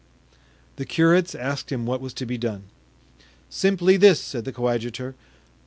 The 0.77 0.85
curates 0.85 1.35
asked 1.35 1.71
him 1.71 1.85
what 1.85 2.01
was 2.01 2.11
to 2.15 2.25
be 2.25 2.35
done. 2.35 2.63
"Simply 3.51 3.97
this," 3.97 4.19
said 4.19 4.45
the 4.45 4.51
coadjutor. 4.51 5.13